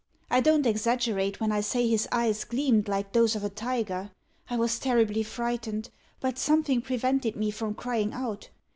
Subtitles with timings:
[0.31, 4.09] I don't exaggerate, when I say his eyes gleamed like those of a tiger.
[4.49, 8.49] I was terribly frightened, but something prevented me from crying out.